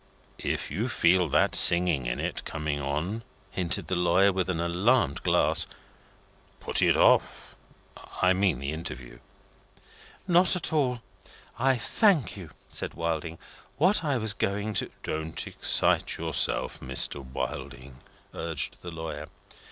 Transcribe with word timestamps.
"If 0.39 0.71
you 0.71 0.89
feel 0.89 1.29
that 1.29 1.53
singing 1.53 2.07
in 2.07 2.19
it 2.19 2.43
coming 2.43 2.81
on," 2.81 3.21
hinted 3.51 3.85
the 3.85 3.95
lawyer, 3.95 4.33
with 4.33 4.49
an 4.49 4.59
alarmed 4.59 5.21
glance, 5.21 5.67
"put 6.59 6.81
it 6.81 6.97
off. 6.97 7.55
I 8.19 8.33
mean 8.33 8.57
the 8.57 8.71
interview." 8.71 9.19
"Not 10.27 10.55
at 10.55 10.73
all, 10.73 11.03
I 11.59 11.75
thank 11.77 12.35
you," 12.35 12.49
said 12.67 12.95
Wilding. 12.95 13.37
"What 13.77 14.01
was 14.01 14.33
I 14.33 14.37
going 14.39 14.73
to" 14.81 14.89
"Don't 15.03 15.45
excite 15.45 16.17
yourself, 16.17 16.79
Mr. 16.79 17.23
Wilding," 17.23 17.97
urged 18.33 18.77
the 18.81 18.89
lawyer. 18.89 19.27